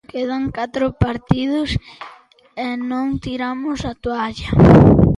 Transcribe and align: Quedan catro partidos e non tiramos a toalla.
Quedan 0.11 0.43
catro 0.57 0.85
partidos 1.05 1.69
e 2.67 2.67
non 2.89 3.07
tiramos 3.23 3.79
a 3.91 3.93
toalla. 4.03 4.47